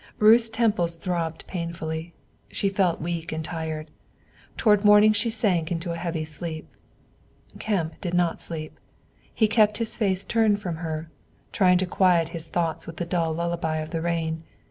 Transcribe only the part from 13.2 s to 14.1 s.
lullaby of the